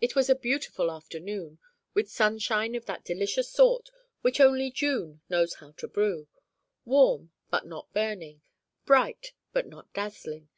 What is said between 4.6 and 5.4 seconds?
June